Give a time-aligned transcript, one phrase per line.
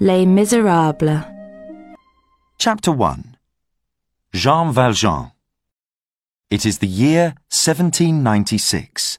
[0.00, 1.24] Les Miserables.
[2.56, 3.36] Chapter 1
[4.32, 5.32] Jean Valjean.
[6.50, 9.18] It is the year 1796,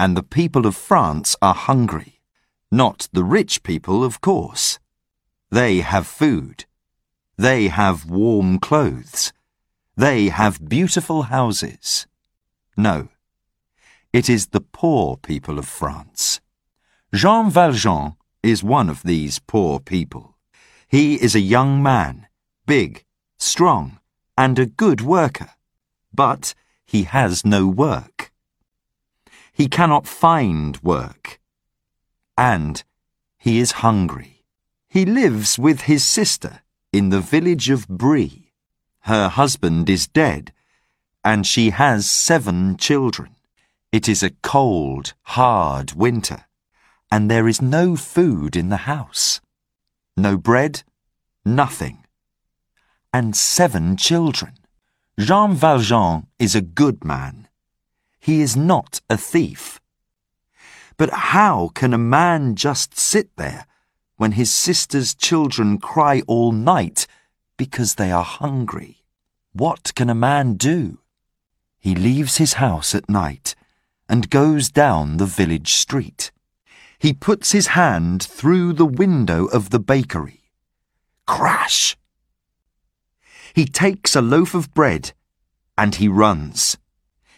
[0.00, 2.22] and the people of France are hungry.
[2.72, 4.78] Not the rich people, of course.
[5.50, 6.64] They have food.
[7.36, 9.34] They have warm clothes.
[9.94, 12.06] They have beautiful houses.
[12.78, 13.08] No,
[14.14, 16.40] it is the poor people of France.
[17.12, 20.36] Jean Valjean is one of these poor people.
[20.88, 22.26] He is a young man,
[22.66, 23.04] big,
[23.38, 23.98] strong,
[24.36, 25.50] and a good worker.
[26.14, 26.54] But
[26.86, 28.32] he has no work.
[29.52, 31.40] He cannot find work.
[32.36, 32.82] And
[33.36, 34.44] he is hungry.
[34.88, 38.52] He lives with his sister in the village of Brie.
[39.00, 40.52] Her husband is dead,
[41.22, 43.36] and she has seven children.
[43.92, 46.44] It is a cold, hard winter,
[47.10, 49.40] and there is no food in the house.
[50.16, 50.82] No bread,
[51.44, 52.04] nothing.
[53.12, 54.54] And seven children.
[55.18, 57.48] Jean Valjean is a good man.
[58.20, 59.80] He is not a thief.
[60.96, 63.66] But how can a man just sit there
[64.16, 67.06] when his sister's children cry all night
[67.56, 69.04] because they are hungry?
[69.52, 70.98] What can a man do?
[71.78, 73.54] He leaves his house at night
[74.08, 76.30] and goes down the village street.
[76.98, 80.50] He puts his hand through the window of the bakery.
[81.26, 81.96] Crash!
[83.54, 85.12] He takes a loaf of bread
[85.76, 86.76] and he runs.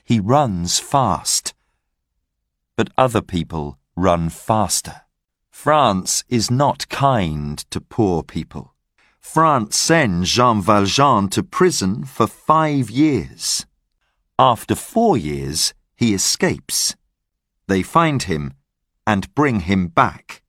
[0.02, 1.54] He runs fast.
[2.76, 5.02] But other people run faster.
[5.50, 8.74] France is not kind to poor people.
[9.20, 13.66] France sends Jean Valjean to prison for five years.
[14.38, 16.96] After four years, he escapes.
[17.68, 18.54] They find him
[19.10, 20.40] and bring him back.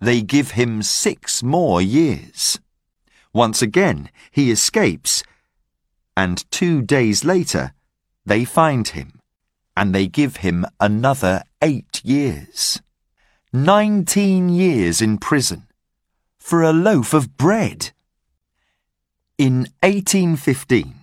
[0.00, 2.58] They give him six more years.
[3.34, 5.22] Once again, he escapes,
[6.16, 7.74] and two days later,
[8.24, 9.20] they find him,
[9.76, 12.80] and they give him another eight years.
[13.52, 15.66] Nineteen years in prison
[16.38, 17.90] for a loaf of bread.
[19.36, 20.94] In 1815,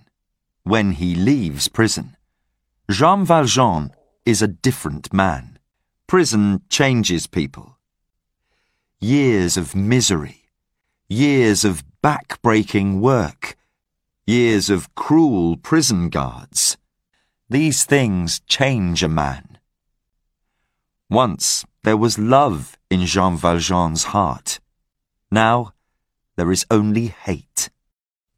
[0.64, 2.16] when he leaves prison,
[2.90, 3.92] Jean Valjean
[4.24, 5.57] is a different man.
[6.08, 7.76] Prison changes people.
[8.98, 10.48] Years of misery,
[11.06, 13.58] years of back-breaking work,
[14.26, 16.78] years of cruel prison guards.
[17.50, 19.58] These things change a man.
[21.10, 24.60] Once there was love in Jean Valjean's heart.
[25.30, 25.74] Now
[26.36, 27.68] there is only hate.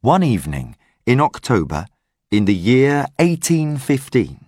[0.01, 1.85] One evening in October,
[2.29, 4.47] in the year 1815,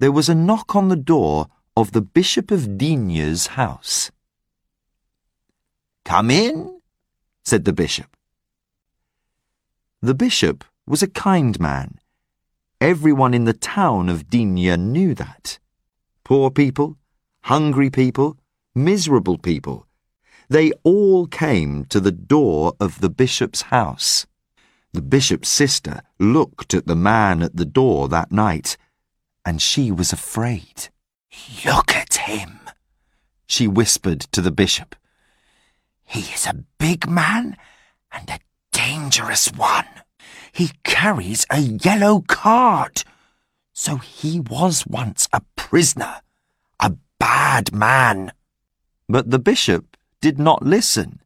[0.00, 1.46] there was a knock on the door
[1.78, 4.10] of the Bishop of Digne's house.
[6.04, 6.80] Come in,
[7.44, 8.16] said the bishop.
[10.02, 12.00] The bishop was a kind man.
[12.80, 15.60] Everyone in the town of Digne knew that.
[16.24, 16.96] Poor people,
[17.42, 18.36] hungry people,
[18.74, 19.86] miserable people,
[20.48, 24.26] they all came to the door of the bishop's house.
[24.92, 28.76] The bishop's sister looked at the man at the door that night,
[29.44, 30.88] and she was afraid.
[31.64, 32.60] Look at him,
[33.46, 34.96] she whispered to the bishop.
[36.04, 37.56] He is a big man
[38.12, 38.40] and a
[38.72, 39.86] dangerous one.
[40.52, 43.04] He carries a yellow card.
[43.72, 46.22] So he was once a prisoner,
[46.80, 48.32] a bad man.
[49.08, 51.20] But the bishop did not listen.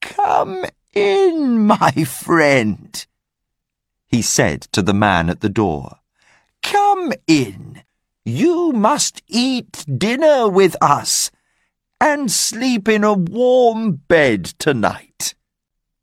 [0.00, 0.64] Come
[0.94, 3.06] in, my friend,
[4.06, 5.98] he said to the man at the door.
[6.62, 7.82] Come in.
[8.28, 11.30] You must eat dinner with us
[12.00, 15.36] and sleep in a warm bed tonight.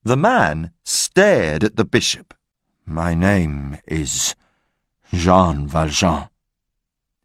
[0.03, 2.33] The man stared at the bishop.
[2.85, 4.35] My name is
[5.11, 6.29] Jean Valjean,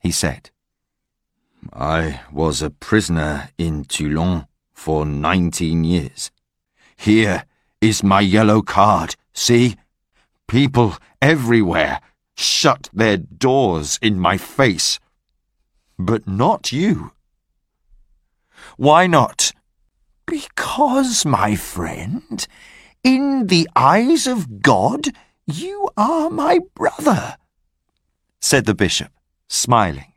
[0.01, 0.51] he said.
[1.73, 6.33] I was a prisoner in Toulon for nineteen years.
[6.97, 7.45] Here
[7.81, 9.15] is my yellow card.
[9.33, 9.77] See?
[10.49, 12.01] People everywhere
[12.39, 15.01] shut their doors in my face.
[15.99, 17.13] But not you.
[18.77, 19.53] Why not?
[20.25, 22.47] Because, my friend,
[23.03, 25.09] in the eyes of God,
[25.47, 27.37] you are my brother,
[28.41, 29.11] said the bishop,
[29.49, 30.13] smiling.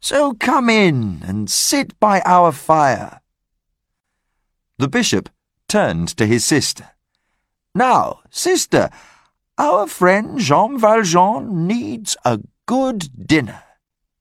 [0.00, 3.20] So come in and sit by our fire.
[4.78, 5.28] The bishop
[5.68, 6.90] turned to his sister.
[7.74, 8.88] Now, sister,
[9.58, 13.62] our friend Jean Valjean needs a good dinner.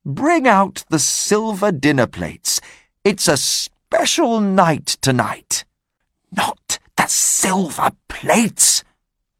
[0.04, 2.60] Bring out the silver dinner plates.
[3.04, 5.63] It's a special night tonight.
[6.31, 8.84] Not the silver plates,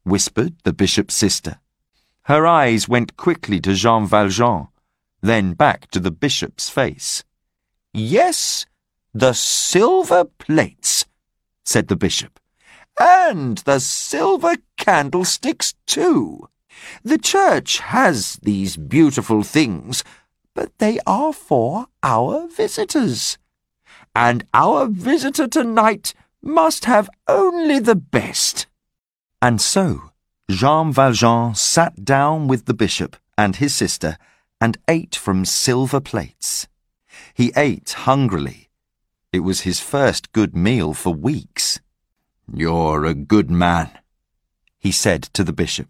[0.04, 1.58] whispered the bishop's sister.
[2.22, 4.68] Her eyes went quickly to Jean Valjean,
[5.20, 7.24] then back to the bishop's face.
[7.92, 8.66] Yes,
[9.12, 11.06] the silver plates,
[11.64, 12.38] said the bishop,
[13.00, 16.48] and the silver candlesticks too.
[17.02, 20.04] The church has these beautiful things,
[20.54, 23.38] but they are for our visitors.
[24.14, 28.66] And our visitor tonight must have only the best.
[29.40, 30.10] And so
[30.50, 34.16] Jean Valjean sat down with the bishop and his sister
[34.60, 36.66] and ate from silver plates.
[37.34, 38.68] He ate hungrily.
[39.32, 41.80] It was his first good meal for weeks.
[42.52, 43.90] You're a good man,
[44.78, 45.88] he said to the bishop.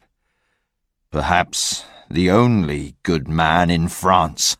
[1.10, 4.56] Perhaps the only good man in France.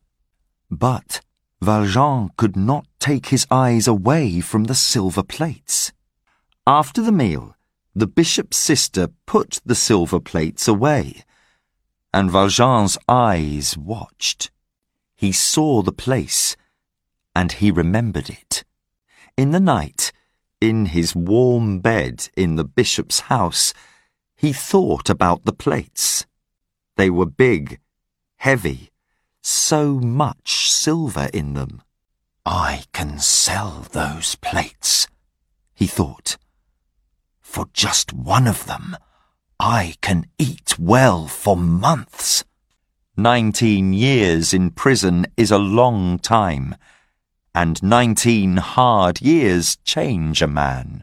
[0.70, 1.20] But
[1.60, 5.92] Valjean could not take his eyes away from the silver plates.
[6.66, 7.56] After the meal,
[7.94, 11.24] the bishop's sister put the silver plates away,
[12.14, 14.50] and Valjean's eyes watched.
[15.16, 16.56] He saw the place,
[17.34, 18.62] and he remembered it.
[19.36, 20.07] In the night,
[20.60, 23.72] in his warm bed in the bishop's house,
[24.36, 26.26] he thought about the plates.
[26.96, 27.80] They were big,
[28.36, 28.90] heavy,
[29.42, 31.82] so much silver in them.
[32.44, 35.06] I can sell those plates,
[35.74, 36.36] he thought.
[37.40, 38.96] For just one of them,
[39.60, 42.44] I can eat well for months.
[43.16, 46.76] Nineteen years in prison is a long time,
[47.58, 51.02] and nineteen hard years change a man.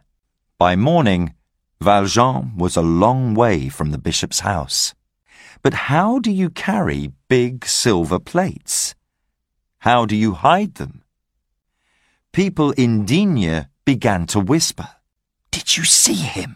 [0.58, 1.34] By morning,
[1.82, 4.94] Valjean was a long way from the bishop's house.
[5.62, 8.96] But how do you carry big silver plates?
[9.80, 11.04] How do you hide them?
[12.32, 14.88] People in Digne began to whisper.
[15.52, 16.56] Did you see him?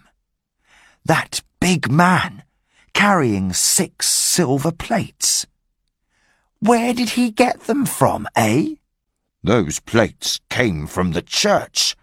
[1.03, 2.43] That big man
[2.93, 5.45] carrying six silver plates.
[6.61, 8.75] Where did he get them from, eh?
[9.43, 11.95] Those plates came from the church.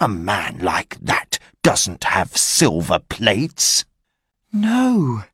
[0.00, 3.84] A man like that doesn't have silver plates.
[4.52, 5.24] No,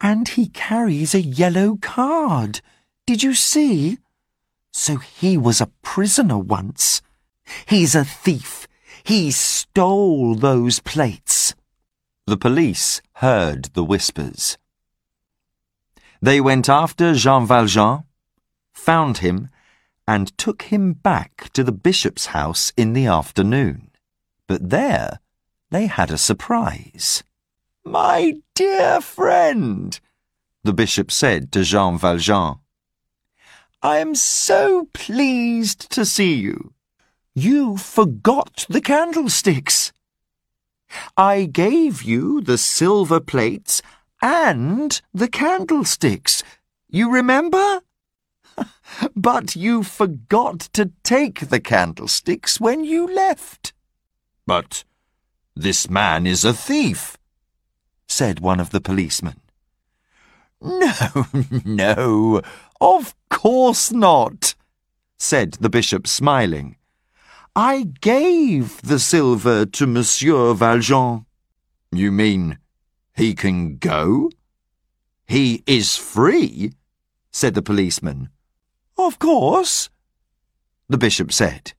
[0.00, 2.60] and he carries a yellow card.
[3.06, 3.98] Did you see?
[4.72, 7.02] So he was a prisoner once.
[7.66, 8.66] He's a thief
[9.04, 11.54] he stole those plates.
[12.26, 14.58] The police heard the whispers.
[16.22, 18.04] They went after Jean Valjean,
[18.72, 19.48] found him,
[20.10, 23.92] and took him back to the bishop's house in the afternoon.
[24.48, 25.20] But there
[25.70, 27.22] they had a surprise.
[27.84, 30.00] My dear friend,
[30.64, 32.56] the bishop said to Jean Valjean,
[33.82, 36.72] I am so pleased to see you.
[37.32, 39.92] You forgot the candlesticks.
[41.16, 43.80] I gave you the silver plates
[44.20, 46.42] and the candlesticks.
[46.88, 47.82] You remember?
[49.16, 53.72] but you forgot to take the candlesticks when you left.
[54.46, 54.84] But
[55.54, 57.16] this man is a thief,
[58.08, 59.40] said one of the policemen.
[60.60, 61.26] No,
[61.64, 62.42] no,
[62.80, 64.54] of course not,
[65.18, 66.76] said the bishop, smiling.
[67.56, 71.26] I gave the silver to Monsieur Valjean.
[71.90, 72.58] You mean
[73.16, 74.30] he can go?
[75.26, 76.72] He is free,
[77.30, 78.30] said the policeman.
[79.02, 79.88] Of course,
[80.88, 81.72] the bishop said.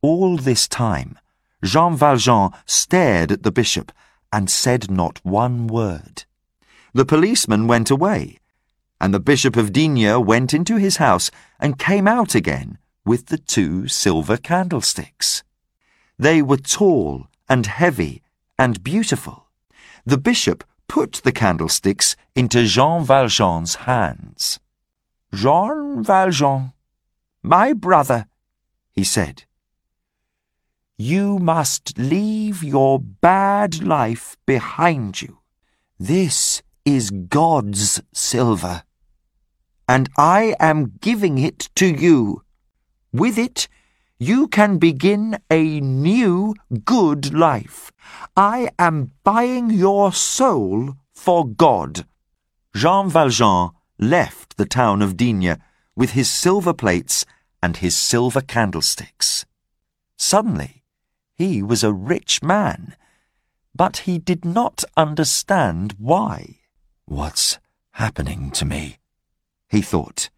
[0.00, 1.18] All this time,
[1.62, 3.92] Jean Valjean stared at the bishop
[4.32, 6.24] and said not one word.
[6.94, 8.38] The policeman went away,
[9.00, 13.38] and the Bishop of Digne went into his house and came out again with the
[13.38, 15.42] two silver candlesticks.
[16.18, 18.22] They were tall and heavy
[18.58, 19.46] and beautiful.
[20.06, 24.58] The bishop put the candlesticks into Jean Valjean's hands.
[25.34, 26.72] Jean Valjean,
[27.42, 28.26] my brother,
[28.90, 29.44] he said,
[30.98, 35.38] you must leave your bad life behind you.
[35.98, 38.84] This is God's silver,
[39.88, 42.44] and I am giving it to you.
[43.12, 43.68] With it,
[44.18, 47.90] you can begin a new good life.
[48.36, 52.06] I am buying your soul for God.
[52.76, 53.70] Jean Valjean
[54.02, 55.56] left the town of Digne
[55.94, 57.24] with his silver plates
[57.62, 59.46] and his silver candlesticks.
[60.16, 60.82] Suddenly,
[61.34, 62.96] he was a rich man,
[63.74, 66.58] but he did not understand why.
[67.06, 67.58] What's
[67.92, 68.98] happening to me?
[69.68, 70.28] he thought.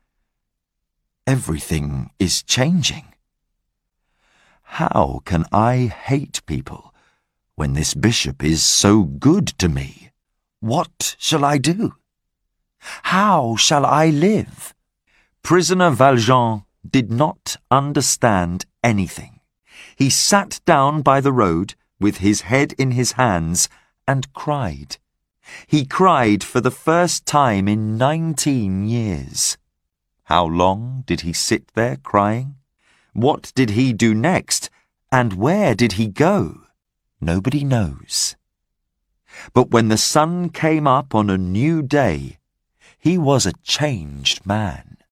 [1.27, 3.15] Everything is changing.
[4.63, 6.95] How can I hate people
[7.55, 10.11] when this bishop is so good to me?
[10.61, 11.95] What shall I do?
[13.05, 14.75] How shall I live?
[15.43, 19.41] Prisoner Valjean did not understand anything.
[19.97, 23.69] He sat down by the road with his head in his hands
[24.07, 24.99] and cried.
[25.67, 29.57] He cried for the first time in nineteen years.
[30.25, 32.57] How long did he sit there crying?
[33.13, 34.71] What did he do next?
[35.13, 36.63] And where did he go?
[37.21, 38.37] Nobody knows.
[39.53, 42.39] But when the sun came up on a new day,
[43.05, 44.97] he was a changed man.